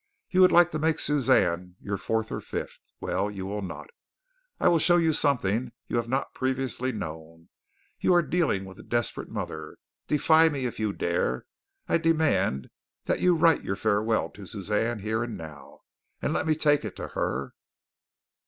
You 0.31 0.41
would 0.41 0.51
like 0.51 0.71
to 0.71 0.79
make 0.79 0.95
my 0.95 0.99
Suzanne 1.01 1.75
your 1.79 1.95
fourth 1.95 2.31
or 2.31 2.41
fifth. 2.41 2.79
Well, 2.99 3.29
you 3.29 3.45
will 3.45 3.61
not. 3.61 3.91
I 4.59 4.67
will 4.67 4.79
show 4.79 4.97
you 4.97 5.13
something 5.13 5.73
you 5.87 5.97
have 5.97 6.09
not 6.09 6.33
previously 6.33 6.91
known. 6.91 7.49
You 7.99 8.15
are 8.15 8.23
dealing 8.23 8.65
with 8.65 8.79
a 8.79 8.83
desperate 8.83 9.29
mother. 9.29 9.77
Defy 10.07 10.49
me 10.49 10.65
if 10.65 10.79
you 10.79 10.91
dare. 10.91 11.45
I 11.87 11.99
demand 11.99 12.71
that 13.05 13.19
you 13.19 13.35
write 13.35 13.61
your 13.61 13.75
farewell 13.75 14.31
to 14.31 14.47
Suzanne 14.47 14.97
here 15.01 15.23
and 15.23 15.37
now, 15.37 15.81
and 16.19 16.33
let 16.33 16.47
me 16.47 16.55
take 16.55 16.83
it 16.83 16.95
to 16.95 17.09
her." 17.09 17.53